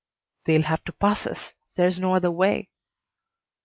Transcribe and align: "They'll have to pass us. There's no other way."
"They'll 0.45 0.63
have 0.63 0.83
to 0.85 0.93
pass 0.93 1.27
us. 1.27 1.53
There's 1.75 1.99
no 1.99 2.15
other 2.15 2.31
way." 2.31 2.69